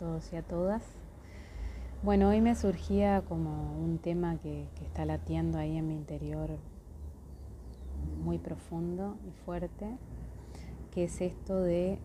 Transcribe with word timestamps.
todos 0.00 0.32
y 0.32 0.36
a 0.36 0.42
todas. 0.42 0.82
Bueno, 2.02 2.30
hoy 2.30 2.40
me 2.40 2.54
surgía 2.54 3.22
como 3.28 3.78
un 3.78 3.98
tema 3.98 4.38
que, 4.38 4.66
está 4.82 5.04
latiendo 5.04 5.58
ahí 5.58 5.76
en 5.76 5.88
mi 5.88 5.94
interior 5.94 6.56
muy 8.24 8.38
profundo 8.38 9.18
y 9.28 9.30
fuerte, 9.44 9.98
que 10.90 11.04
es 11.04 11.20
esto 11.20 11.60
de 11.60 11.98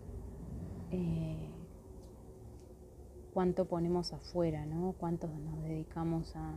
eh, 0.90 1.48
cuánto 3.32 3.64
ponemos 3.64 4.12
afuera, 4.12 4.66
¿no? 4.66 4.94
Cuánto 5.00 5.26
nos 5.28 5.62
dedicamos 5.62 6.34
a, 6.36 6.52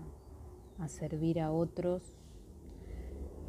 servir 0.90 1.40
a 1.40 1.52
otros, 1.52 2.02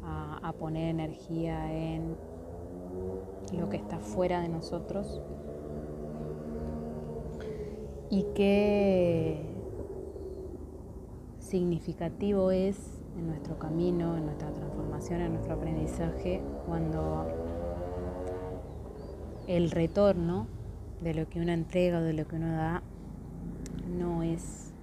a 0.03 0.53
poner 0.59 0.89
energía 0.89 1.73
en 1.73 2.15
lo 3.57 3.69
que 3.69 3.77
está 3.77 3.99
fuera 3.99 4.41
de 4.41 4.49
nosotros 4.49 5.21
y 8.11 8.25
qué 8.35 9.41
significativo 11.39 12.51
es 12.51 12.77
en 13.17 13.27
nuestro 13.27 13.57
camino, 13.57 14.17
en 14.17 14.25
nuestra 14.25 14.51
transformación, 14.51 15.21
en 15.21 15.33
nuestro 15.33 15.53
aprendizaje, 15.53 16.41
cuando 16.67 17.25
el 19.47 19.71
retorno 19.71 20.47
de 21.01 21.13
lo 21.13 21.29
que 21.29 21.39
uno 21.39 21.53
entrega 21.53 21.99
o 21.99 22.01
de 22.01 22.13
lo 22.13 22.27
que 22.27 22.35
uno 22.35 22.51
da 22.51 22.83
no 23.97 24.23
es 24.23 24.73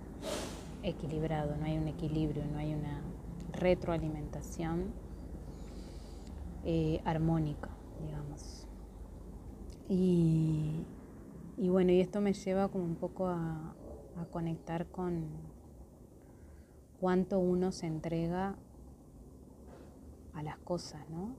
equilibrado, 0.83 1.55
no 1.57 1.67
hay 1.67 1.77
un 1.77 1.89
equilibrio, 1.89 2.45
no 2.51 2.59
hay 2.59 2.73
una 2.73 3.03
retroalimentación 3.53 4.87
eh, 6.65 7.03
armónica, 7.05 7.69
digamos. 8.03 8.67
Y, 9.91 10.83
y 11.59 11.69
bueno, 11.69 11.91
y 11.91 12.01
esto 12.01 12.21
me 12.21 12.33
lleva 12.33 12.69
como 12.69 12.85
un 12.85 12.95
poco 12.95 13.27
a, 13.27 13.75
conectar 14.33 14.87
con 14.87 15.29
cuánto 16.99 17.39
uno 17.39 17.71
se 17.71 17.87
entrega 17.87 18.57
a 20.35 20.43
las 20.43 20.59
cosas, 20.59 21.09
¿no? 21.09 21.37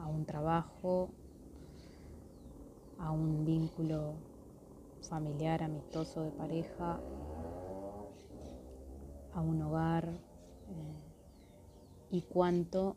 A, 0.00 0.08
un 0.08 0.24
trabajo, 0.24 1.10
a 2.98 3.12
un 3.12 3.44
vínculo 3.44 4.14
familiar, 5.08 5.62
amistoso 5.62 6.22
de 6.22 6.32
pareja, 6.32 6.98
a 9.32 9.40
un 9.40 9.62
hogar, 9.62 10.08
eh, 10.08 11.10
y 12.10 12.22
cuánto 12.22 12.96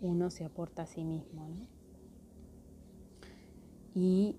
uno 0.00 0.30
se 0.30 0.46
aporta 0.46 0.82
a 0.82 0.86
sí 0.86 1.04
mismo, 1.04 1.48
¿no? 1.48 1.66
Y 3.94 4.36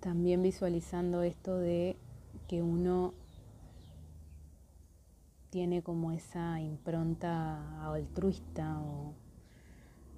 también 0.00 0.42
visualizando 0.42 1.22
esto 1.22 1.58
de 1.58 1.96
que 2.48 2.62
uno 2.62 3.14
tiene 5.50 5.82
como 5.82 6.10
esa 6.10 6.60
impronta 6.60 7.84
altruista 7.92 8.80
o, 8.80 9.14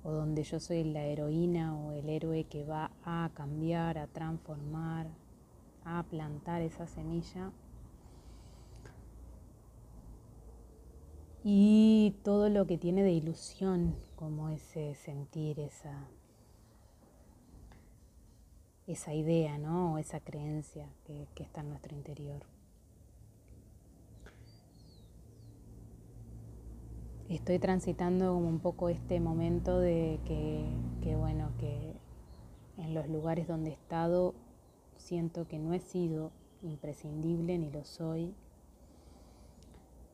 donde 0.03 0.45
yo 0.45 0.61
soy 0.61 0.85
la 0.85 1.05
heroína 1.05 1.77
o 1.77 1.93
el 1.93 2.09
héroe 2.09 2.45
que 2.45 2.65
va 2.65 2.93
a 3.05 3.29
cambiar, 3.35 3.99
a 3.99 4.07
transformar, 4.07 5.09
a 5.85 6.05
plantar 6.05 6.63
esa 6.63 6.87
semilla. 6.87 7.51
Y 11.43 12.15
todo 12.23 12.49
lo 12.49 12.67
que 12.67 12.79
tiene 12.79 13.03
de 13.03 13.13
ilusión, 13.13 13.97
como 14.15 14.49
ese 14.49 14.95
sentir, 14.95 15.59
esa 15.61 16.09
esa 18.87 19.13
idea, 19.15 19.59
¿no? 19.59 19.95
O 19.95 19.99
esa 19.99 20.21
creencia 20.21 20.89
que, 21.05 21.27
está 21.43 21.61
en 21.61 21.71
nuestro 21.71 21.95
interior. 21.95 22.43
Estoy 27.29 27.59
transitando 27.59 28.33
como 28.35 28.49
un 28.49 28.61
poco 28.61 28.89
este 28.89 29.19
momento 29.19 29.81
de 29.81 30.21
que, 30.25 31.17
bueno, 31.17 31.51
que 31.59 31.95
en 32.77 32.95
los 32.95 33.09
lugares 33.09 33.49
donde 33.49 33.71
he 33.71 33.73
estado 33.73 34.35
siento 34.97 35.49
que 35.49 35.59
no 35.59 35.75
he 35.75 35.81
sido 35.81 36.31
imprescindible 36.63 37.59
ni 37.59 37.71
lo 37.71 37.85
soy, 37.85 38.33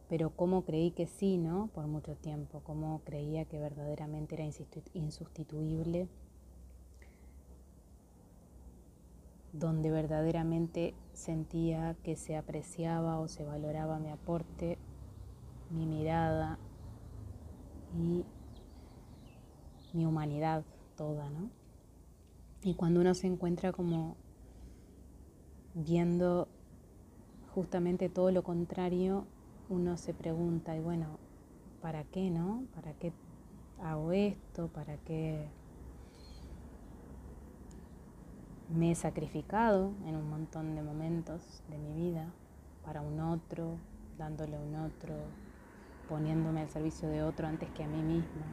pero 0.09 0.31
como 0.31 0.65
creí 0.65 0.91
que 0.91 1.07
sí, 1.07 1.37
¿no? 1.37 1.69
Por 1.75 1.87
mucho 1.87 2.15
tiempo, 2.17 2.61
como 2.61 3.01
creía 3.05 3.45
que 3.45 3.59
verdaderamente 3.59 4.35
era 4.35 4.45
insustituible 4.95 6.09
donde 9.53 9.91
verdaderamente 9.91 10.95
sentía 11.13 11.95
que 12.03 12.17
se 12.17 12.37
apreciaba 12.37 13.19
o 13.19 13.29
se 13.29 13.45
valoraba 13.45 13.99
mi 13.99 14.11
aporte, 14.11 14.79
mi 15.71 15.87
mirada 15.87 16.59
y 17.95 18.25
mi 19.93 20.07
humanidad 20.07 20.65
toda, 20.97 21.29
¿no? 21.31 21.51
Y 22.63 22.75
cuando 22.75 23.01
uno 23.01 23.15
se 23.15 23.27
encuentra 23.27 23.73
como 23.73 24.17
viendo 25.75 26.49
justamente 27.55 28.09
todo 28.09 28.31
lo 28.31 28.43
contrario, 28.43 29.27
uno 29.69 29.97
se 29.97 30.15
pregunta, 30.15 30.77
y 30.77 30.81
bueno, 30.81 31.19
¿para 31.81 32.05
qué, 32.05 32.31
no? 32.31 32.65
¿Para 32.75 32.93
qué 32.95 33.13
hago 33.83 34.13
esto? 34.13 34.69
¿Para 34.69 34.97
qué 34.99 35.49
Me 38.75 38.91
he 38.91 38.95
sacrificado 38.95 39.93
en 40.07 40.17
un 40.17 40.31
montón 40.31 40.75
de 40.75 40.83
momentos 40.83 41.63
de 41.69 41.77
mi 41.77 41.93
vida 41.93 42.33
para 42.83 43.03
un 43.03 43.21
otro, 43.21 43.77
dándole 44.17 44.57
a 44.57 44.61
un 44.61 44.75
otro, 44.77 45.15
poniéndome 46.09 46.63
al 46.63 46.71
servicio 46.71 47.07
de 47.11 47.23
otro 47.23 47.47
antes 47.47 47.69
que 47.73 47.85
a 47.85 47.87
mí 47.87 48.03
misma, 48.03 48.47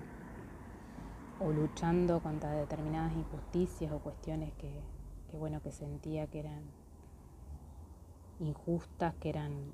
o 1.40 1.53
luchando 1.53 2.19
contra 2.19 2.52
determinadas 2.52 3.13
injusticias 3.13 3.94
o 3.94 4.00
cuestiones 4.00 4.52
que, 4.56 4.81
bueno, 5.38 5.62
que 5.62 5.72
sentía 5.72 6.28
que 6.28 6.40
eran 6.40 6.63
injustas, 8.41 9.16
que 9.22 9.29
eran 9.29 9.72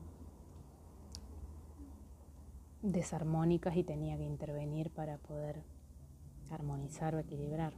desarmónicas 2.83 3.75
y 3.77 3.83
tenía 3.83 4.15
que 4.15 4.25
intervenir 4.25 4.91
para 4.91 5.17
poder 5.17 5.63
armonizar 6.51 7.15
o 7.15 7.19
equilibrar. 7.19 7.73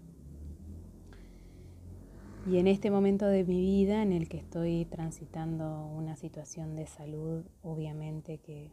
Y 2.49 2.59
en 2.59 2.67
este 2.67 2.91
momento 2.91 3.25
de 3.25 3.43
mi 3.43 3.59
vida 3.59 4.01
en 4.01 4.13
el 4.13 4.29
que 4.29 4.37
estoy 4.37 4.85
transitando 4.85 5.85
una 5.87 6.15
situación 6.15 6.77
de 6.77 6.87
salud, 6.87 7.43
obviamente 7.61 8.37
que 8.37 8.71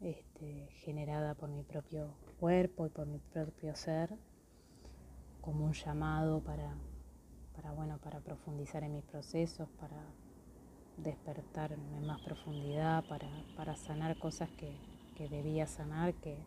este, 0.00 0.68
generada 0.76 1.34
por 1.34 1.50
mi 1.50 1.62
propio 1.62 2.14
cuerpo 2.40 2.86
y 2.86 2.88
por 2.88 3.06
mi 3.06 3.18
propio 3.18 3.76
ser, 3.76 4.16
como 5.42 5.66
un 5.66 5.74
llamado 5.74 6.40
para, 6.42 6.74
para, 7.54 7.72
bueno, 7.72 7.98
para 7.98 8.20
profundizar 8.20 8.82
en 8.82 8.94
mis 8.94 9.04
procesos, 9.04 9.68
para 9.78 10.06
despertarme 10.96 11.98
en 11.98 12.06
más 12.06 12.22
profundidad, 12.22 13.04
para, 13.10 13.28
para 13.58 13.76
sanar 13.76 14.18
cosas 14.18 14.48
que, 14.52 14.72
que 15.16 15.28
debía 15.28 15.66
sanar, 15.66 16.14
que 16.14 16.38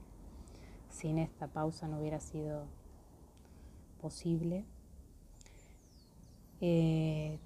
sin 0.89 1.19
esta 1.19 1.45
pausa 1.45 1.87
no 1.87 1.99
hubiera 1.99 2.19
sido 2.19 2.65
posible. 4.01 4.65
Eh, 6.61 7.39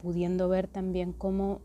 pudiendo 0.00 0.48
ver 0.48 0.68
también 0.68 1.12
cómo 1.12 1.60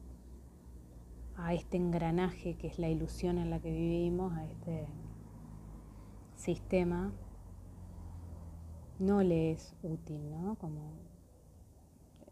a 1.36 1.54
este 1.54 1.78
engranaje 1.78 2.56
que 2.56 2.68
es 2.68 2.80
la 2.80 2.90
ilusión 2.90 3.38
en 3.38 3.50
la 3.50 3.60
que 3.60 3.72
vivimos, 3.72 4.34
a 4.34 4.46
este 4.46 4.88
sistema, 6.36 7.12
no 9.00 9.24
le 9.24 9.52
es 9.52 9.76
útil, 9.82 10.30
¿no? 10.30 10.56
Como 10.56 10.94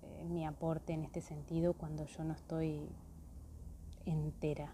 eh, 0.02 0.26
mi 0.26 0.46
aporte 0.46 0.94
en 0.94 1.04
este 1.04 1.22
sentido 1.22 1.74
cuando 1.74 2.06
yo 2.06 2.24
no 2.24 2.34
estoy 2.34 2.90
entera. 4.06 4.74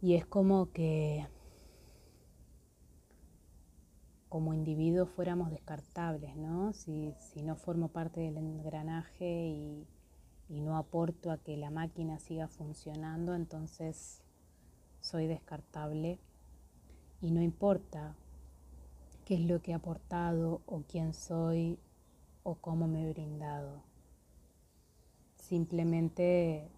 Y 0.00 0.14
es 0.14 0.26
como 0.26 0.70
que 0.72 1.26
como 4.36 4.52
individuos 4.52 5.08
fuéramos 5.08 5.50
descartables, 5.50 6.36
¿no? 6.36 6.74
Si, 6.74 7.14
no 7.42 7.56
formo 7.56 7.88
parte 7.88 8.20
del 8.20 8.36
engranaje 8.36 9.46
y, 9.48 9.86
y 10.50 10.60
no 10.60 10.76
aporto 10.76 11.30
a 11.30 11.38
que 11.38 11.56
la 11.56 11.70
máquina 11.70 12.18
siga 12.18 12.46
funcionando, 12.46 13.34
entonces 13.34 14.20
soy 15.00 15.26
descartable 15.26 16.18
y 17.22 17.30
no 17.30 17.40
importa 17.40 18.14
qué 19.24 19.36
es 19.36 19.40
lo 19.40 19.62
que 19.62 19.70
he 19.70 19.74
aportado 19.74 20.60
o 20.66 20.82
quién 20.82 21.14
soy 21.14 21.78
o 22.42 22.56
cómo 22.56 22.86
me 22.88 23.04
he 23.04 23.12
brindado. 23.14 23.80
Simplemente 25.36 26.68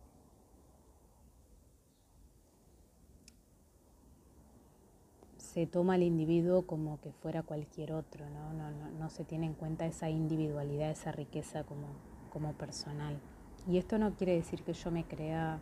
se 5.59 5.67
toma 5.67 5.95
al 5.95 6.05
individuo 6.05 6.69
como 6.69 7.01
que 7.01 7.11
fuera 7.11 7.43
cualquier 7.43 7.93
otro, 7.93 8.31
¿no? 8.31 8.53
No, 8.53 8.71
no, 8.71 8.91
no 8.93 9.11
se 9.11 9.25
tiene 9.25 9.47
en 9.47 9.55
cuenta 9.55 9.87
esa 9.87 10.09
individualidad, 10.09 10.89
esa 10.89 11.11
riqueza 11.11 11.65
como, 11.65 11.89
como 12.31 12.53
personal. 12.53 13.19
Y 13.67 13.77
esto 13.77 13.99
no 13.99 14.15
quiere 14.15 14.37
decir 14.37 14.63
que 14.63 14.73
yo 14.73 14.93
me 14.93 15.03
crea 15.03 15.59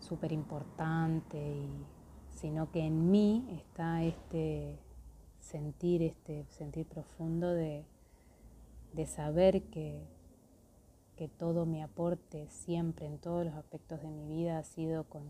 súper 0.00 0.32
importante, 0.32 1.64
sino 2.30 2.72
que 2.72 2.80
en 2.80 3.12
mí 3.12 3.46
está 3.52 4.02
este 4.02 4.76
sentir, 5.38 6.02
este 6.02 6.44
sentir 6.48 6.86
profundo 6.86 7.52
de, 7.52 7.84
de 8.94 9.06
saber 9.06 9.62
que, 9.62 10.02
que 11.14 11.28
todo 11.28 11.66
mi 11.66 11.82
aporte 11.82 12.48
siempre 12.48 13.06
en 13.06 13.18
todos 13.18 13.44
los 13.46 13.54
aspectos 13.54 14.02
de 14.02 14.10
mi 14.10 14.26
vida 14.26 14.58
ha 14.58 14.64
sido 14.64 15.04
con, 15.04 15.22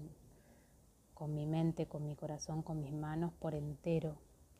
con 1.20 1.34
mi 1.34 1.44
mente, 1.44 1.84
con 1.84 2.06
mi 2.06 2.14
corazón, 2.14 2.62
con 2.62 2.80
mis 2.80 2.94
manos 2.94 3.30
por 3.40 3.54
entero, 3.54 4.14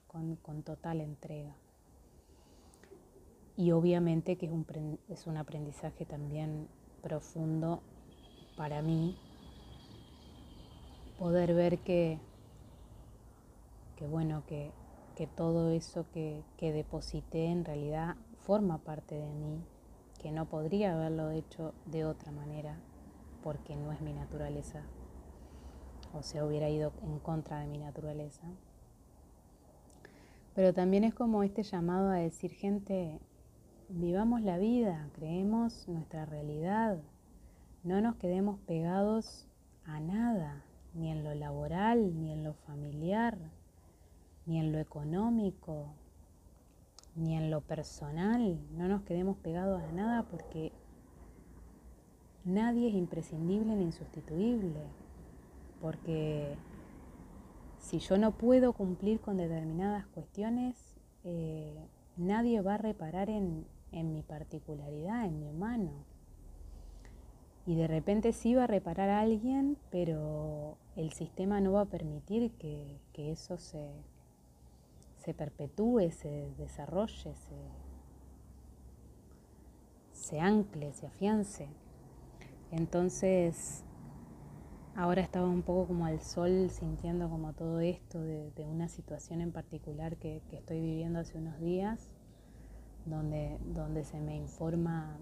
con, 0.07 0.37
con 0.37 0.63
total 0.63 1.01
entrega. 1.01 1.55
Y 3.57 3.71
obviamente 3.71 4.37
que 4.37 4.45
es 4.45 4.53
un, 4.53 4.67
es 5.09 5.27
un 5.27 5.39
aprendizaje 5.39 6.05
también 6.05 6.69
profundo 7.03 7.81
para 8.59 8.83
mí 8.83 9.15
poder 11.19 11.55
ver 11.55 11.79
que, 11.79 12.19
que 13.97 14.07
bueno, 14.07 14.43
que, 14.47 14.71
que 15.17 15.27
todo 15.27 15.71
eso 15.71 16.05
que, 16.13 16.43
que 16.59 16.73
deposité 16.73 17.47
en 17.47 17.65
realidad 17.65 18.17
forma 18.45 18.77
parte 18.77 19.15
de 19.15 19.33
mí, 19.33 19.63
que 20.21 20.31
no 20.31 20.45
podría 20.45 20.93
haberlo 20.93 21.31
hecho 21.31 21.73
de 21.87 22.05
otra 22.05 22.31
manera 22.33 22.77
porque 23.43 23.75
no 23.77 23.93
es 23.93 24.03
mi 24.03 24.13
naturaleza 24.13 24.83
o 26.15 26.23
se 26.23 26.43
hubiera 26.43 26.69
ido 26.69 26.93
en 27.03 27.19
contra 27.19 27.61
de 27.61 27.67
mi 27.67 27.79
naturaleza. 27.79 28.43
Pero 30.55 30.75
también 30.75 31.05
es 31.05 31.15
como 31.15 31.43
este 31.43 31.63
llamado 31.63 32.11
a 32.11 32.17
decir, 32.17 32.51
gente, 32.53 33.21
vivamos 33.89 34.43
la 34.43 34.59
vida, 34.59 35.09
creemos 35.15 35.89
nuestra 35.89 36.27
realidad, 36.27 36.99
no 37.83 38.01
nos 38.01 38.17
quedemos 38.17 38.59
pegados 38.61 39.49
a 39.85 40.01
nada, 40.01 40.65
ni 40.95 41.11
en 41.11 41.25
lo 41.25 41.35
laboral, 41.35 42.19
ni 42.21 42.33
en 42.33 42.45
lo 42.45 42.55
familiar, 42.55 43.39
ni 44.47 44.59
en 44.59 44.73
lo 44.73 44.79
económico, 44.79 45.95
ni 47.15 47.37
en 47.37 47.51
lo 47.51 47.61
personal, 47.61 48.59
no 48.73 48.89
nos 48.89 49.03
quedemos 49.03 49.37
pegados 49.39 49.83
a 49.83 49.93
nada 49.93 50.25
porque 50.25 50.73
nadie 52.45 52.89
es 52.89 52.95
imprescindible 52.95 53.77
ni 53.77 53.85
insustituible 53.85 54.81
porque 55.81 56.57
si 57.79 57.99
yo 57.99 58.19
no 58.19 58.33
puedo 58.33 58.73
cumplir 58.73 59.21
con 59.21 59.37
determinadas 59.37 60.07
cuestiones, 60.07 60.77
eh, 61.25 61.75
nadie 62.17 62.61
va 62.61 62.75
a 62.75 62.79
reparar 62.79 63.31
en, 63.31 63.67
mi 63.93 64.23
particularidad, 64.23 65.25
en 65.25 65.41
mi 65.41 65.47
humano. 65.47 65.91
Y 67.67 67.75
de 67.77 67.87
repente 67.87 68.33
sí 68.33 68.55
va 68.55 68.65
a 68.65 68.67
reparar 68.67 69.11
alguien, 69.11 69.77
pero 69.91 70.77
el 70.97 71.13
sistema 71.13 71.61
no 71.61 71.73
va 71.73 71.83
a 71.83 71.87
permitir 71.87 72.53
que, 72.53 73.01
eso 73.15 73.59
se, 73.59 73.91
se, 75.19 75.35
perpetúe, 75.35 76.11
se 76.11 76.51
desarrolle, 76.57 77.35
se, 77.35 77.57
se 80.13 80.41
ancle, 80.41 80.95
se 80.95 81.07
afiance. 81.07 81.69
Entonces, 82.71 83.85
Ahora 84.97 85.23
estaba 85.23 85.49
un 85.49 85.63
poco 85.63 85.87
como 85.87 86.07
al 86.07 86.21
sol 86.21 86.69
sintiendo 86.71 87.31
como 87.31 87.53
todo 87.53 87.81
esto 87.81 88.21
de, 88.21 88.53
una 88.65 88.89
situación 88.89 89.41
en 89.41 89.53
particular 89.53 90.17
que, 90.17 90.43
estoy 90.51 90.81
viviendo 90.81 91.21
hace 91.21 91.39
unos 91.39 91.61
días, 91.61 92.11
donde, 93.07 93.59
donde 93.67 94.05
se 94.05 94.21
me 94.21 94.37
informa 94.37 95.17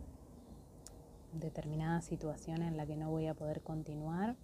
determinada 1.33 2.01
situación 2.01 2.63
en 2.63 2.77
la 2.77 2.87
que 2.87 2.97
no 2.97 3.11
voy 3.11 3.27
a 3.27 3.35
poder 3.35 3.63
continuar. 3.63 4.37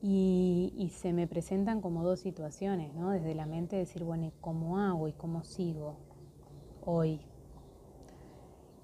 Y, 0.00 0.72
y, 0.76 0.90
se 0.90 1.12
me 1.12 1.26
presentan 1.26 1.80
como 1.80 2.04
dos 2.04 2.20
situaciones, 2.20 2.94
¿no? 2.94 3.10
Desde 3.10 3.34
la 3.34 3.46
mente 3.46 3.74
decir, 3.74 4.04
bueno, 4.04 4.30
¿cómo 4.40 4.78
hago 4.78 5.08
y 5.08 5.12
cómo 5.12 5.42
sigo 5.42 5.96
hoy? 6.84 7.20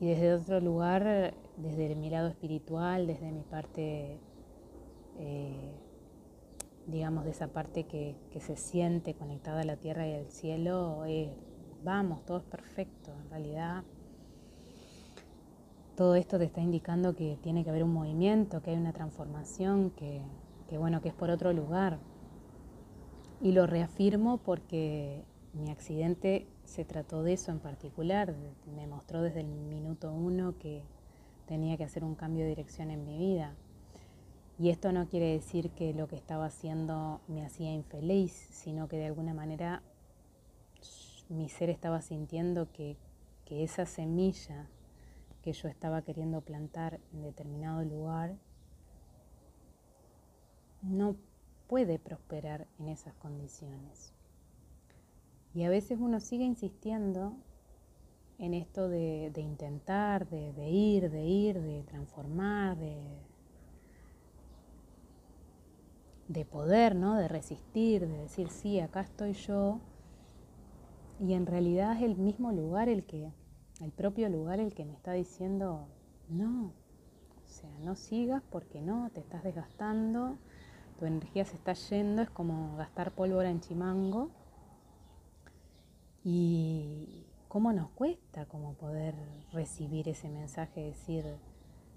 Y 0.01 0.09
desde 0.09 0.35
otro 0.35 0.61
lugar 0.61 1.35
desde 1.57 1.95
mi 1.95 2.11
lado 2.11 2.29
espiritual, 2.29 3.07
desde 3.07 3.31
mi 3.31 3.43
parte, 3.43 4.19
eh, 5.19 5.73
digamos, 6.87 7.25
de 7.25 7.31
esa 7.31 7.49
parte 7.49 7.85
que, 7.85 8.17
se 8.41 8.57
siente 8.57 9.15
conectada 9.15 9.61
a 9.61 9.65
la 9.65 9.77
tierra 9.77 10.07
y 10.07 10.15
al 10.15 10.31
cielo, 10.31 11.05
vamos, 11.83 12.25
todo 12.25 12.39
es 12.39 12.45
perfecto. 12.45 13.13
En 13.25 13.31
realidad, 13.31 13.85
todo 15.97 16.17
esto 16.17 16.39
te 16.39 16.45
está 16.45 16.61
indicando 16.61 17.15
que 17.15 17.39
tiene 17.43 17.63
que 17.63 17.71
haber 17.71 17.85
un 17.85 17.93
movimiento, 17.93 18.61
que 18.61 18.71
hay 18.71 18.77
una 18.77 18.93
transformación, 18.93 19.91
que, 19.91 20.23
que 20.69 20.77
bueno, 20.77 21.01
que 21.01 21.09
es 21.09 21.15
por 21.15 21.31
otro 21.31 21.53
lugar. 21.53 21.99
Y 23.41 23.53
lo 23.53 23.67
reafirmo 23.67 24.39
porque 24.39 25.25
mi 25.53 25.71
accidente 25.71 26.49
se 26.65 26.85
trató 26.85 27.23
de 27.23 27.35
eso 27.35 27.53
en 27.53 27.61
particular. 27.61 28.35
Me 28.75 28.87
mostró 28.87 29.23
desde 29.23 29.41
el 29.41 29.47
minuto 29.47 30.13
uno 30.13 30.59
que 30.59 30.83
tenía 31.47 31.77
que 31.77 31.85
hacer 31.85 32.05
un 32.05 32.15
cambio 32.15 32.45
de 32.45 32.51
dirección 32.51 32.91
en 32.91 33.05
mi 33.05 33.19
vida. 33.19 33.55
Y 34.59 34.71
esto 34.71 34.93
no 34.93 35.09
quiere 35.09 35.33
decir 35.33 35.71
que 35.71 35.93
lo 35.95 36.07
que 36.07 36.17
estaba 36.17 36.47
haciendo 36.47 37.21
me 37.27 37.45
hacía 37.45 37.73
infeliz, 37.73 38.33
sino 38.33 38.89
que 38.89 38.97
de 38.97 39.07
alguna 39.07 39.35
manera 39.35 39.83
mi 41.29 41.49
ser 41.49 41.71
estaba 41.71 42.03
sintiendo 42.03 42.71
que, 42.73 42.97
que 43.45 43.65
esa 43.65 43.87
semilla 43.87 44.69
que 45.43 45.53
yo 45.53 45.69
estaba 45.69 46.03
queriendo 46.03 46.41
plantar 46.41 47.01
en 47.13 47.23
determinado 47.23 47.85
lugar 47.85 48.37
no 50.83 51.17
puede 51.67 51.99
prosperar 51.99 52.67
en 52.79 52.89
esas 52.89 53.15
condiciones. 53.15 54.13
Y 55.55 55.65
a 55.65 55.71
veces 55.71 55.99
uno 56.01 56.21
sigue 56.21 56.45
insistiendo 56.45 57.37
en 58.39 58.55
esto 58.55 58.89
de, 58.89 59.33
intentar, 59.37 60.29
de, 60.29 60.69
ir, 60.69 61.11
de 61.11 61.25
ir, 61.25 61.61
de 61.61 61.83
transformar, 61.85 62.77
de, 62.77 62.97
de 66.29 66.45
poder, 66.45 66.95
¿no? 66.95 67.17
de 67.17 67.29
resistir, 67.29 68.07
de 68.07 68.19
decir, 68.19 68.49
sí, 68.49 68.81
acá 68.81 69.01
estoy 69.03 69.33
yo. 69.35 69.81
Y 71.21 71.35
en 71.35 71.47
realidad 71.47 71.97
es 71.97 72.03
el 72.03 72.17
mismo 72.17 72.51
lugar 72.51 72.89
el 72.89 73.05
que, 73.05 73.31
el 73.81 73.93
propio 73.93 74.29
lugar 74.29 74.59
el 74.59 74.75
que 74.75 74.85
me 74.85 74.95
está 74.95 75.13
diciendo, 75.13 75.87
no, 76.29 76.73
o 77.45 77.47
sea, 77.47 77.71
no 77.83 77.95
sigas 77.95 78.43
porque 78.51 78.81
no, 78.83 79.11
te 79.11 79.21
estás 79.21 79.45
desgastando, 79.45 80.37
tu 80.99 81.07
energía 81.07 81.45
se 81.45 81.57
está 81.57 81.73
yendo, 81.75 82.23
es 82.23 82.31
como 82.31 82.77
gastar 82.77 83.13
pólvora 83.13 83.51
en 83.51 83.61
chimango. 83.61 84.31
Y, 86.25 87.27
¿Cómo 87.55 87.73
nos 87.73 87.89
cuesta 87.91 88.47
como 88.47 88.75
poder 88.75 89.15
recibir 89.53 90.09
ese 90.09 90.29
mensaje, 90.29 90.87
decir, 90.87 91.25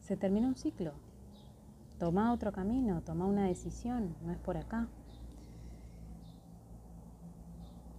se 0.02 0.16
terminó 0.16 0.50
un 0.50 0.56
ciclo, 0.56 0.92
toma 1.98 2.32
otro 2.32 2.52
camino, 2.52 3.02
toma 3.02 3.26
una 3.26 3.48
decisión, 3.48 4.16
no 4.24 4.32
es 4.32 4.38
por 4.38 4.56
acá? 4.56 4.88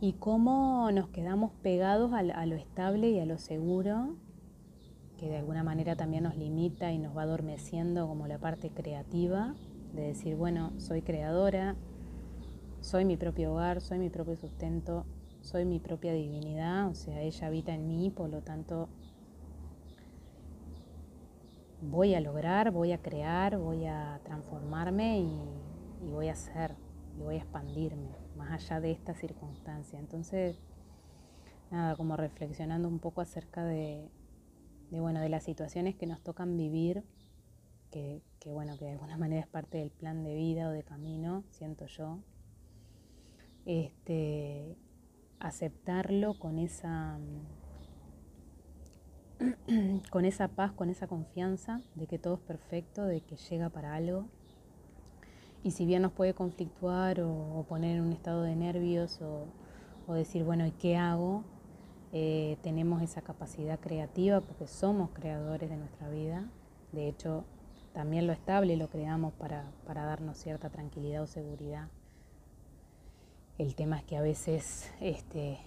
Y 0.01 0.13
cómo 0.13 0.93
nos 0.93 1.09
quedamos 1.09 1.51
pegados 1.61 2.13
a, 2.13 2.23
lo 2.23 2.55
estable 2.55 3.11
y 3.11 3.19
a 3.19 3.27
lo 3.27 3.39
seguro, 3.39 4.15
que 5.17 5.29
de 5.29 5.39
alguna 5.39 5.65
manera 5.65 5.97
también 5.97 6.23
nos 6.23 6.37
limita 6.37 6.93
y 6.93 6.99
nos 7.01 7.17
va 7.17 7.23
adormeciendo 7.23 8.07
como 8.07 8.29
la 8.29 8.39
parte 8.39 8.71
creativa, 8.71 9.57
de 9.95 10.03
decir, 10.03 10.37
bueno, 10.37 10.71
soy 10.79 11.03
creadora, 11.03 11.75
soy 12.83 13.05
mi 13.05 13.17
propio 13.17 13.51
hogar, 13.51 13.81
soy 13.81 13.99
mi 13.99 14.11
propio 14.11 14.37
sustento, 14.37 15.07
soy 15.41 15.65
mi 15.65 15.79
propia 15.79 16.13
divinidad, 16.13 16.89
o 16.89 16.95
sea, 16.95 17.21
ella 17.21 17.47
habita 17.47 17.75
en 17.75 17.87
mí, 17.87 18.11
por 18.11 18.29
lo 18.31 18.43
tanto 18.43 18.89
voy 21.81 22.15
a 22.15 22.21
lograr, 22.21 22.71
voy 22.71 22.93
a 22.93 22.99
crear, 22.99 23.57
voy 23.59 23.87
a 23.87 24.21
transformarme 24.25 25.21
y, 25.21 26.11
voy 26.11 26.29
a 26.29 26.35
ser, 26.35 26.75
y 27.17 27.23
voy 27.23 27.37
a 27.37 27.39
expandirme 27.39 28.11
más 28.37 28.51
allá 28.53 28.81
de 28.81 28.91
esta 28.91 29.15
circunstancia. 29.15 29.99
Entonces, 29.99 30.61
nada, 31.71 31.97
como 31.97 32.17
reflexionando 32.17 32.89
un 32.89 32.99
poco 32.99 33.21
acerca 33.21 33.65
de, 33.65 34.11
bueno, 34.91 35.21
de 35.21 35.29
las 35.29 35.45
situaciones 35.45 35.95
que 35.95 36.07
nos 36.07 36.21
tocan 36.23 36.57
vivir, 36.57 37.05
que, 37.91 38.23
que 38.41 38.53
bueno, 38.53 38.77
que 38.77 38.85
de 38.85 38.93
alguna 38.93 39.17
manera 39.17 39.41
es 39.41 39.49
parte 39.49 39.79
del 39.79 39.91
plan 39.91 40.23
de 40.25 40.35
vida 40.35 40.69
o 40.69 40.73
de 40.73 40.83
camino, 40.83 41.45
siento 41.51 41.87
yo. 41.87 42.19
Este, 43.65 44.77
aceptarlo 45.41 46.39
con 46.39 46.59
esa, 46.59 47.19
con 50.11 50.25
esa 50.25 50.49
paz, 50.49 50.73
con 50.73 50.91
esa 50.91 51.07
confianza 51.07 51.81
de 51.95 52.07
que 52.07 52.19
todo 52.19 52.35
es 52.35 52.41
perfecto, 52.41 53.05
de 53.05 53.21
que 53.21 53.37
llega 53.37 53.69
para 53.69 53.95
algo 53.95 54.27
Y 55.63 55.73
si 55.73 55.87
bien 55.87 56.03
nos 56.03 56.13
puede 56.13 56.35
conflictuar 56.35 57.21
o, 57.21 57.65
poner 57.69 57.97
en 57.97 58.03
un 58.03 58.13
estado 58.13 58.43
de 58.43 58.57
nervios 58.57 59.21
o, 59.21 60.15
decir, 60.15 60.43
bueno, 60.43 60.67
¿y 60.67 60.73
qué 60.73 60.97
hago? 60.97 61.45
Eh, 62.13 62.57
tenemos 62.63 63.03
esa 63.03 63.21
capacidad 63.21 63.79
creativa 63.79 64.41
porque 64.41 64.67
somos 64.67 65.11
creadores 65.11 65.69
de 65.69 65.77
nuestra 65.77 66.09
vida. 66.09 66.49
De 66.93 67.09
hecho, 67.09 67.45
también 67.93 68.27
lo 68.27 68.33
estable 68.33 68.77
lo 68.79 68.89
creamos 68.89 69.35
para, 69.35 69.71
para 69.87 70.05
darnos 70.05 70.39
cierta 70.39 70.71
tranquilidad 70.71 71.23
o 71.23 71.27
seguridad. 71.27 71.89
El 73.59 73.75
tema 73.75 73.99
es 73.99 74.05
que 74.05 74.17
a 74.17 74.23
veces 74.23 74.89
este, 75.01 75.59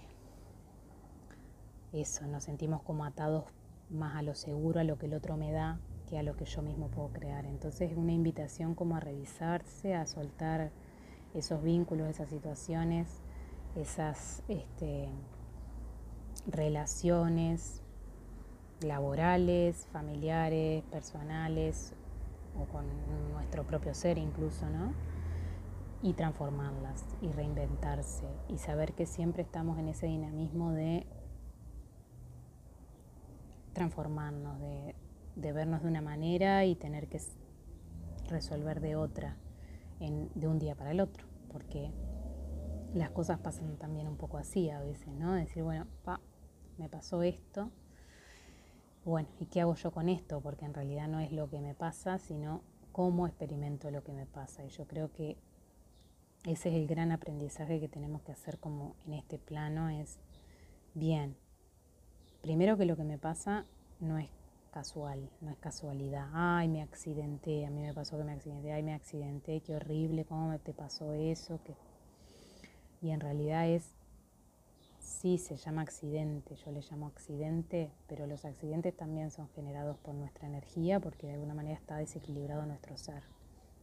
eso, 1.91 2.25
nos 2.25 2.45
sentimos 2.45 2.81
como 2.83 3.03
atados 3.03 3.43
más 3.89 4.15
a 4.15 4.21
lo 4.21 4.33
seguro, 4.33 4.79
a 4.79 4.85
lo 4.85 4.97
que 4.97 5.07
el 5.07 5.13
otro 5.13 5.35
me 5.35 5.51
da, 5.51 5.77
que 6.07 6.17
a 6.17 6.23
lo 6.23 6.37
que 6.37 6.45
yo 6.45 6.61
mismo 6.61 6.87
puedo 6.87 7.09
crear. 7.09 7.45
Entonces 7.45 7.91
es 7.91 7.97
una 7.97 8.13
invitación 8.13 8.75
como 8.75 8.95
a 8.95 9.01
revisarse, 9.01 9.93
a 9.93 10.07
soltar 10.07 10.71
esos 11.33 11.61
vínculos, 11.61 12.07
esas 12.07 12.29
situaciones, 12.29 13.09
esas 13.75 14.41
este, 14.47 15.09
relaciones 16.47 17.81
laborales, 18.79 19.85
familiares, 19.91 20.81
personales 20.83 21.93
o 22.57 22.71
con 22.71 22.85
nuestro 23.33 23.65
propio 23.65 23.93
ser 23.93 24.17
incluso, 24.17 24.69
¿no? 24.69 24.93
Y 26.03 26.13
transformarlas 26.13 27.05
y 27.21 27.31
reinventarse 27.31 28.25
y 28.49 28.57
saber 28.57 28.93
que 28.93 29.05
siempre 29.05 29.43
estamos 29.43 29.77
en 29.77 29.87
ese 29.87 30.07
dinamismo 30.07 30.71
de 30.71 31.05
transformarnos, 33.73 34.59
de, 34.59 35.53
vernos 35.53 35.83
de 35.83 35.87
una 35.87 36.01
manera 36.01 36.65
y 36.65 36.75
tener 36.75 37.07
que 37.07 37.21
resolver 38.27 38.81
de 38.81 38.95
otra 38.95 39.37
de 39.99 40.47
un 40.47 40.57
día 40.57 40.73
para 40.75 40.91
el 40.91 40.99
otro, 40.99 41.27
porque 41.51 41.91
las 42.95 43.11
cosas 43.11 43.37
pasan 43.39 43.77
también 43.77 44.07
un 44.07 44.17
poco 44.17 44.39
así 44.39 44.71
a 44.71 44.79
veces, 44.79 45.13
¿no? 45.13 45.33
Decir, 45.33 45.61
bueno, 45.61 45.85
pa, 46.03 46.19
me 46.79 46.89
pasó 46.89 47.21
esto, 47.21 47.69
bueno, 49.03 49.29
¿y 49.39 49.47
qué 49.47 49.61
hago 49.61 49.73
yo 49.73 49.91
con 49.91 50.09
esto? 50.09 50.41
Porque 50.41 50.65
en 50.65 50.75
realidad 50.75 51.07
no 51.07 51.19
es 51.19 51.31
lo 51.31 51.49
que 51.49 51.59
me 51.59 51.73
pasa, 51.73 52.19
sino 52.19 52.61
cómo 52.91 53.25
experimento 53.25 53.89
lo 53.89 54.03
que 54.03 54.13
me 54.13 54.27
pasa. 54.27 54.63
Y 54.63 54.69
yo 54.69 54.85
creo 54.87 55.11
que 55.11 55.37
ese 56.43 56.69
es 56.69 56.75
el 56.75 56.87
gran 56.87 57.11
aprendizaje 57.11 57.79
que 57.79 57.87
tenemos 57.87 58.23
que 58.23 58.31
hacer 58.31 58.57
como 58.57 58.95
en 59.05 59.13
este 59.13 59.37
plano, 59.37 59.89
es, 59.89 60.17
bien, 60.95 61.35
primero 62.41 62.77
que 62.77 62.85
lo 62.85 62.97
que 62.97 63.03
me 63.03 63.19
pasa 63.19 63.65
no 63.99 64.17
es 64.17 64.29
casual, 64.71 65.29
no 65.41 65.51
es 65.51 65.57
casualidad. 65.57 66.29
Ay, 66.33 66.67
me 66.67 66.81
accidenté, 66.81 67.65
a 67.65 67.69
mí 67.69 67.81
me 67.81 67.93
pasó 67.93 68.17
que 68.17 68.23
me 68.23 68.31
accidenté, 68.31 68.71
ay, 68.71 68.81
me 68.81 68.93
accidenté, 68.93 69.61
qué 69.61 69.75
horrible, 69.75 70.25
cómo 70.25 70.57
te 70.57 70.73
pasó 70.73 71.13
eso. 71.13 71.59
Y 73.01 73.11
en 73.11 73.19
realidad 73.19 73.67
es, 73.67 73.93
sí, 74.99 75.37
se 75.37 75.57
llama 75.57 75.83
accidente, 75.83 76.55
yo 76.55 76.71
le 76.71 76.81
llamo 76.89 77.05
accidente, 77.07 77.91
pero 78.07 78.25
los 78.25 78.45
accidentes 78.45 78.95
también 78.97 79.29
son 79.29 79.47
generados 79.49 79.97
por 79.97 80.15
nuestra 80.15 80.47
energía 80.47 80.99
porque 80.99 81.27
de 81.27 81.33
alguna 81.33 81.53
manera 81.53 81.77
está 81.77 81.97
desequilibrado 81.97 82.65
nuestro 82.65 82.97
ser. 82.97 83.21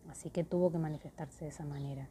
Así 0.09 0.31
que 0.31 0.43
tuvo 0.43 0.73
que 0.73 0.79
manifestarse 0.79 1.45
de 1.45 1.50
esa 1.50 1.65
manera 1.65 2.09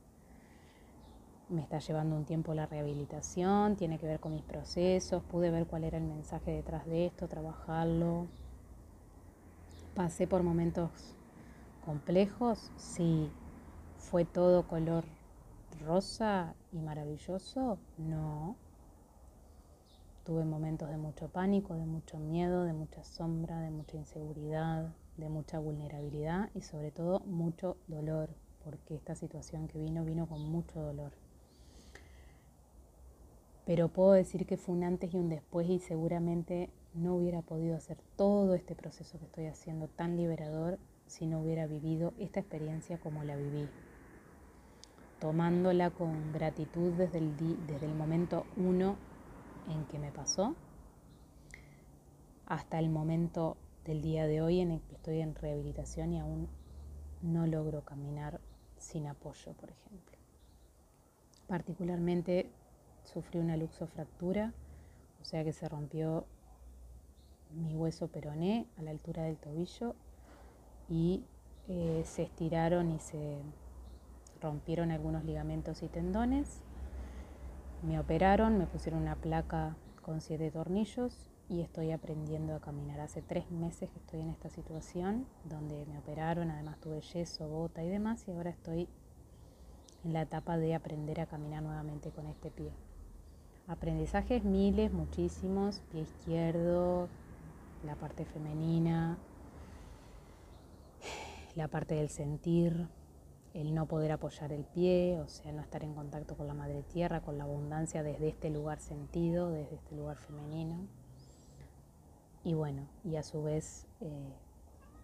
me 1.49 1.61
está 1.61 1.79
llevando 1.79 2.15
un 2.15 2.25
tiempo 2.25 2.53
la 2.53 2.65
rehabilitación, 2.65 3.77
tiene 3.77 3.97
que 3.97 4.05
ver 4.05 4.19
con 4.19 4.33
mis 4.33 4.43
procesos, 4.43 5.23
pude 5.23 5.49
ver 5.49 5.65
cuál 5.65 5.85
era 5.85 5.97
el 5.97 6.03
mensaje 6.03 6.51
detrás 6.51 6.85
de 6.85 7.05
esto, 7.05 7.27
trabajarlo. 7.27 8.27
Pasé 9.95 10.27
por 10.27 10.43
momentos 10.43 11.15
complejos, 11.85 12.71
sí. 12.75 13.31
¿Fue 13.97 14.25
todo 14.25 14.67
color 14.67 15.05
rosa 15.85 16.53
y 16.71 16.79
maravilloso? 16.79 17.79
No. 17.97 18.55
Tuve 20.25 20.43
momentos 20.43 20.89
de 20.89 20.97
mucho 20.97 21.29
pánico, 21.29 21.75
de 21.75 21.85
mucho 21.85 22.17
miedo, 22.19 22.65
de 22.65 22.73
mucha 22.73 23.03
sombra, 23.05 23.61
de 23.61 23.71
mucha 23.71 23.95
inseguridad, 23.95 24.93
de 25.15 25.29
mucha 25.29 25.59
vulnerabilidad 25.59 26.49
y 26.53 26.61
sobre 26.61 26.91
todo 26.91 27.21
mucho 27.21 27.77
dolor, 27.87 28.29
porque 28.65 28.95
esta 28.95 29.15
situación 29.15 29.69
que 29.69 29.79
vino 29.79 30.03
vino 30.03 30.27
con 30.27 30.41
mucho 30.51 30.81
dolor 30.81 31.13
pero 33.67 33.89
puedo 33.89 34.13
decir 34.13 34.45
que 34.45 34.55
fue 34.55 34.75
un 34.75 34.85
antes 34.85 35.13
y 35.13 35.17
un 35.17 35.27
después 35.27 35.69
y 35.69 35.79
seguramente 35.79 36.69
no 36.93 37.15
hubiera 37.15 37.41
podido 37.41 37.75
hacer 37.75 37.97
todo 38.15 38.55
este 38.55 38.75
proceso 38.75 39.19
que 39.19 39.25
estoy 39.25 39.47
haciendo 39.47 39.89
tan 39.89 40.15
liberador 40.15 40.79
si 41.05 41.25
no 41.25 41.41
hubiera 41.41 41.67
vivido 41.67 42.13
esta 42.17 42.39
experiencia 42.39 42.97
como 42.97 43.25
la 43.25 43.35
viví, 43.35 43.67
tomándola 45.19 45.89
con 45.89 46.31
gratitud 46.31 46.93
desde 46.93 47.17
el, 47.17 47.35
desde 47.67 47.85
el 47.85 47.93
momento 47.93 48.45
uno 48.55 48.95
en 49.67 49.83
que 49.87 49.99
me 49.99 50.13
pasó 50.13 50.55
hasta 52.45 52.79
el 52.79 52.89
momento 52.89 53.57
del 53.83 54.01
día 54.01 54.27
de 54.27 54.41
hoy 54.41 54.61
en 54.61 54.71
el 54.71 54.81
que 54.83 54.95
estoy 54.95 55.19
en 55.19 55.35
rehabilitación 55.35 56.13
y 56.13 56.19
aún 56.19 56.47
no 57.21 57.45
logro 57.47 57.83
caminar 57.83 58.39
sin 58.77 59.07
apoyo, 59.07 59.51
por 59.55 59.71
ejemplo. 59.71 60.17
Particularmente 61.47 62.49
sufrí 63.13 63.39
una 63.39 63.57
luxofractura, 63.57 64.53
o 65.21 65.25
sea 65.25 65.43
que 65.43 65.53
se 65.53 65.67
rompió 65.67 66.25
mi 67.51 67.75
hueso 67.75 68.07
peroné 68.07 68.67
a 68.77 68.81
la 68.81 68.91
altura 68.91 69.23
del 69.23 69.37
tobillo 69.37 69.95
y 70.89 71.23
eh, 71.69 72.03
se 72.05 72.23
estiraron 72.23 72.91
y 72.91 72.99
se 72.99 73.37
rompieron 74.41 74.91
algunos 74.91 75.23
ligamentos 75.23 75.83
y 75.83 75.87
tendones. 75.87 76.61
Me 77.83 77.99
operaron, 77.99 78.57
me 78.57 78.67
pusieron 78.67 79.01
una 79.01 79.15
placa 79.15 79.75
con 80.01 80.21
siete 80.21 80.51
tornillos 80.51 81.29
y 81.49 81.61
estoy 81.61 81.91
aprendiendo 81.91 82.55
a 82.55 82.59
caminar. 82.59 82.99
Hace 82.99 83.21
tres 83.21 83.49
meses 83.51 83.89
que 83.89 83.99
estoy 83.99 84.21
en 84.21 84.29
esta 84.29 84.49
situación 84.49 85.25
donde 85.45 85.85
me 85.85 85.97
operaron, 85.99 86.51
además 86.51 86.77
tuve 86.79 87.01
yeso, 87.01 87.47
bota 87.47 87.83
y 87.83 87.89
demás 87.89 88.27
y 88.27 88.31
ahora 88.31 88.49
estoy 88.49 88.87
en 90.03 90.13
la 90.13 90.21
etapa 90.21 90.57
de 90.57 90.75
aprender 90.75 91.19
a 91.19 91.25
caminar 91.25 91.63
nuevamente 91.63 92.11
con 92.11 92.27
este 92.27 92.51
pie. 92.51 92.71
Aprendizajes 93.67 94.45
miles, 94.45 94.93
muchísimos, 94.93 95.81
pie 95.91 96.03
izquierdo, 96.03 97.09
la 97.83 97.95
parte 97.95 98.23
femenina, 98.23 99.17
la 101.53 101.67
parte 101.67 101.95
del 101.95 102.07
sentir, 102.07 102.87
el 103.53 103.75
no 103.75 103.85
poder 103.85 104.13
apoyar 104.13 104.53
el 104.53 104.63
pie, 104.63 105.19
o 105.19 105.27
sea, 105.27 105.51
no 105.51 105.61
estar 105.61 105.83
en 105.83 105.95
contacto 105.95 106.37
con 106.37 106.47
la 106.47 106.53
madre 106.53 106.81
tierra, 106.81 107.19
con 107.19 107.37
la 107.37 107.43
abundancia 107.43 108.03
desde 108.03 108.29
este 108.29 108.49
lugar 108.49 108.79
sentido, 108.79 109.49
desde 109.49 109.75
este 109.75 109.95
lugar 109.95 110.15
femenino. 110.15 110.87
Y 112.45 112.53
bueno, 112.53 112.87
y 113.03 113.17
a 113.17 113.23
su 113.23 113.43
vez 113.43 113.85
eh, 113.99 114.33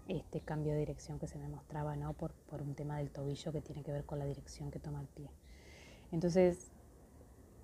este 0.07 0.39
cambio 0.39 0.71
de 0.71 0.79
dirección 0.79 1.19
que 1.19 1.27
se 1.27 1.37
me 1.37 1.49
mostraba, 1.49 1.97
¿no? 1.97 2.13
Por, 2.13 2.31
por 2.31 2.61
un 2.61 2.75
tema 2.75 2.97
del 2.97 3.11
tobillo 3.11 3.51
que 3.51 3.59
tiene 3.59 3.83
que 3.83 3.91
ver 3.91 4.05
con 4.05 4.19
la 4.19 4.25
dirección 4.25 4.71
que 4.71 4.79
toma 4.79 5.01
el 5.01 5.07
pie. 5.07 5.29
Entonces, 6.13 6.71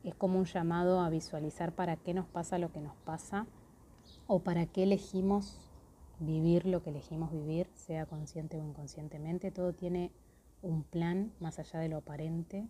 es 0.04 0.16
como 0.16 0.40
un 0.40 0.46
llamado 0.46 1.02
a 1.02 1.10
visualizar 1.10 1.74
para 1.74 1.98
qué 1.98 2.14
nos 2.14 2.28
pasa 2.28 2.58
lo 2.58 2.72
que 2.72 2.82
nos 2.82 2.96
pasa 2.98 3.48
o 4.28 4.40
para 4.40 4.66
qué 4.66 4.84
elegimos 4.84 5.60
vivir 6.20 6.66
lo 6.66 6.84
que 6.84 6.90
elegimos 6.90 7.32
vivir, 7.32 7.68
sea 7.74 8.06
consciente 8.06 8.58
o 8.58 8.64
inconscientemente. 8.64 9.52
Todo 9.52 9.74
tiene 9.74 10.12
un 10.62 10.84
plan 10.84 11.32
más 11.40 11.60
allá 11.60 11.80
de 11.80 11.90
lo 11.90 11.98
aparente. 11.98 12.68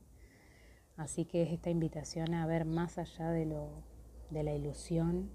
Así 0.98 1.26
que 1.26 1.44
es 1.44 1.52
esta 1.52 1.70
invitación 1.70 2.34
a 2.34 2.46
ver 2.46 2.66
más 2.66 2.98
allá 2.98 3.30
de, 3.30 3.46
lo, 3.46 3.70
de 4.30 4.44
la 4.44 4.54
ilusión, 4.54 5.30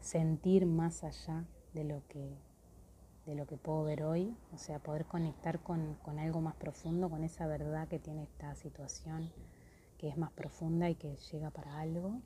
sentir 0.00 0.66
más 0.66 1.04
allá 1.04 1.44
de 1.74 1.84
lo 1.84 2.02
que 2.08 2.36
de 3.26 3.34
lo 3.34 3.46
que 3.46 3.58
puedo 3.58 3.84
ver 3.84 4.04
hoy, 4.04 4.34
o 4.54 4.56
sea, 4.56 4.78
poder 4.78 5.04
conectar 5.04 5.60
con, 5.62 5.98
con 6.02 6.18
algo 6.18 6.40
más 6.40 6.54
profundo, 6.54 7.10
con 7.10 7.24
esa 7.24 7.46
verdad 7.46 7.86
que 7.86 7.98
tiene 7.98 8.22
esta 8.22 8.54
situación, 8.54 9.30
que 9.98 10.08
es 10.08 10.16
más 10.16 10.30
profunda 10.32 10.88
y 10.88 10.94
que 10.94 11.16
llega 11.32 11.50
para 11.50 11.80
algo. 11.80 12.20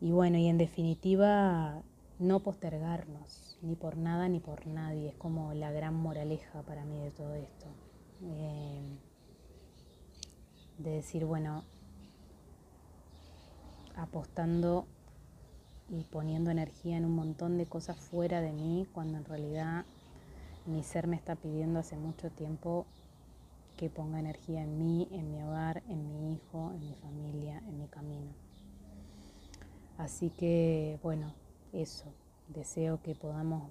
Y 0.00 0.12
bueno, 0.12 0.38
y 0.38 0.48
en 0.48 0.58
definitiva, 0.58 1.82
no 2.18 2.40
postergarnos, 2.40 3.58
ni 3.62 3.74
por 3.74 3.96
nada 3.96 4.28
ni 4.28 4.40
por 4.40 4.66
nadie, 4.66 5.08
es 5.08 5.16
como 5.16 5.52
la 5.54 5.70
gran 5.70 5.94
moraleja 5.94 6.62
para 6.62 6.84
mí 6.84 6.98
de 7.00 7.10
todo 7.10 7.34
esto. 7.34 7.66
Eh, 8.22 8.80
de 10.78 10.90
decir, 10.90 11.24
bueno, 11.24 11.64
apostando 13.96 14.86
y 15.88 16.04
poniendo 16.04 16.50
energía 16.50 16.96
en 16.96 17.04
un 17.04 17.14
montón 17.14 17.58
de 17.58 17.66
cosas 17.66 17.98
fuera 17.98 18.40
de 18.40 18.52
mí, 18.52 18.86
cuando 18.92 19.18
en 19.18 19.24
realidad 19.24 19.84
mi 20.66 20.82
ser 20.82 21.06
me 21.06 21.16
está 21.16 21.36
pidiendo 21.36 21.80
hace 21.80 21.96
mucho 21.96 22.30
tiempo 22.30 22.86
que 23.84 23.90
ponga 23.90 24.18
energía 24.18 24.62
en 24.62 24.78
mí, 24.78 25.08
en 25.10 25.30
mi 25.30 25.42
hogar, 25.42 25.82
en 25.90 26.08
mi 26.08 26.32
hijo, 26.32 26.72
en 26.72 26.86
mi 26.86 26.94
familia, 26.94 27.58
en 27.68 27.78
mi 27.78 27.86
camino. 27.86 28.32
Así 29.98 30.30
que, 30.30 30.98
bueno, 31.02 31.34
eso, 31.74 32.06
deseo 32.48 33.02
que 33.02 33.14
podamos 33.14 33.70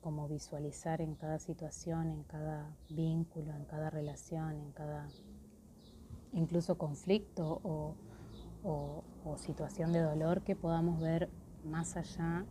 como 0.00 0.28
visualizar 0.28 1.02
en 1.02 1.14
cada 1.14 1.38
situación, 1.38 2.08
en 2.08 2.22
cada 2.22 2.74
vínculo, 2.88 3.52
en 3.54 3.66
cada 3.66 3.90
relación, 3.90 4.56
en 4.56 4.72
cada 4.72 5.10
incluso 6.32 6.78
conflicto 6.78 7.60
o, 7.62 7.94
situación 9.36 9.92
de 9.92 10.00
dolor 10.00 10.40
que 10.40 10.56
podamos 10.56 11.02
ver 11.02 11.28
más 11.64 11.98
allá 11.98 12.46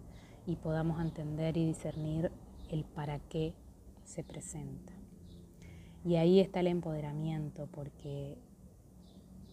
y 0.45 0.57
podamos 0.57 1.01
entender 1.01 1.57
y 1.57 1.65
discernir 1.65 2.31
el 2.69 2.83
para 2.83 3.17
qué 3.17 3.55
se 4.05 4.23
presenta. 4.23 4.98
Y 6.05 6.15
ahí 6.15 6.39
está 6.39 6.61
el 6.61 6.67
empoderamiento, 6.67 7.67
porque 7.71 8.37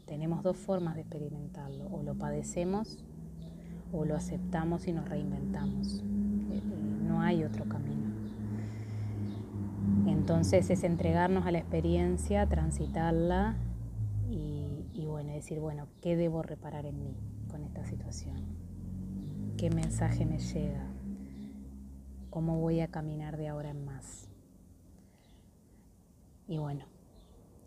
tenemos 0.07 0.43
dos 0.43 0.57
formas 0.57 0.95
de 0.95 1.03
experimentarlo, 1.03 1.87
o 1.89 2.03
lo 2.03 2.15
padecemos 2.15 2.99
o 3.93 4.05
lo 4.05 4.17
aceptamos 4.17 4.87
y 4.87 4.93
nos 4.93 5.09
reinventamos. 5.09 6.03
Eh, 6.51 6.63
no 7.03 7.21
hay 7.21 7.45
otro 7.45 7.65
camino. 7.65 7.97
Entonces 10.07 10.71
es 10.71 10.83
entregarnos 10.85 11.47
a 11.47 11.53
la 11.53 11.59
experiencia, 11.59 12.47
transitarla 12.49 13.57
y, 14.29 15.05
bueno, 15.07 15.33
decir, 15.33 15.61
bueno, 15.61 15.87
¿qué 16.01 16.17
debo 16.17 16.43
reparar 16.43 16.85
en 16.87 17.03
mí 17.03 17.17
con 17.49 17.63
esta 17.63 17.85
situación? 17.85 18.37
¿Qué 19.57 19.71
mensaje 19.71 20.27
me 20.27 20.39
llega? 20.39 20.85
¿Cómo 22.31 22.61
voy 22.61 22.81
a 22.81 22.89
caminar 22.89 23.37
de 23.37 23.49
ahora 23.49 23.71
en 23.71 23.85
más? 23.85 24.26
Y 26.49 26.59
bueno, 26.59 26.85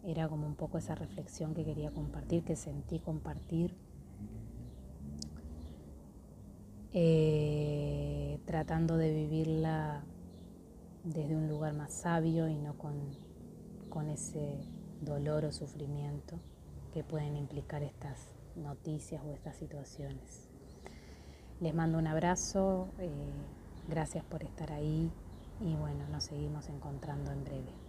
era 0.04 0.28
como 0.30 0.48
un 0.48 0.56
poco 0.56 0.78
esa 0.78 0.96
reflexión 0.96 1.54
que 1.54 1.66
quería 1.66 1.92
compartir, 1.92 2.44
que 2.44 2.56
sentí 2.56 3.00
compartir 3.00 3.76
eh, 6.94 8.40
tratando 8.46 8.98
de 8.98 9.14
vivirla 9.14 10.04
desde 11.04 11.36
un 11.36 11.48
lugar 11.48 11.74
más 11.74 11.94
sabio 11.94 12.48
y 12.48 12.56
no 12.56 12.78
con, 12.78 12.94
con 13.90 14.10
ese 14.10 14.60
dolor 15.02 15.46
o 15.46 15.52
sufrimiento 15.52 16.40
que 16.94 17.04
pueden 17.04 17.36
implicar 17.36 17.84
estas 17.84 18.18
noticias 18.56 19.22
o 19.24 19.32
estas 19.32 19.56
situaciones. 19.58 20.50
Les 21.60 21.76
mando 21.76 21.98
un 21.98 22.08
abrazo, 22.08 22.88
eh, 23.00 23.10
gracias 23.88 24.24
por 24.24 24.44
estar 24.44 24.72
ahí 24.72 25.12
y 25.62 25.76
bueno, 25.76 26.08
nos 26.10 26.24
seguimos 26.24 26.70
encontrando 26.70 27.32
en 27.32 27.44
breve. 27.44 27.89